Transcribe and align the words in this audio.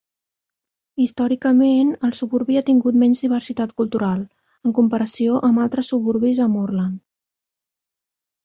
Històricament, 1.03 1.91
el 2.07 2.13
suburbi 2.19 2.57
ha 2.61 2.63
tingut 2.69 2.97
menys 3.03 3.21
diversitat 3.25 3.75
cultural, 3.83 4.25
en 4.71 4.75
comparació 4.79 5.39
amb 5.51 5.65
altres 5.67 5.93
suburbis 5.95 6.45
a 6.47 6.53
Moreland. 6.57 7.01